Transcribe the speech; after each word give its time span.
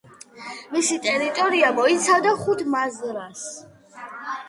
მისი 0.75 0.97
ტერიტორია 1.03 1.71
მოიცავდა 1.81 2.35
ხუთ 2.43 2.67
მაზრას. 2.77 3.49